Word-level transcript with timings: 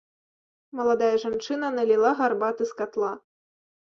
Маладая 0.79 1.09
жанчына 1.23 1.67
наліла 1.77 2.11
гарбаты 2.21 2.63
з 2.73 2.75
катла. 2.83 3.13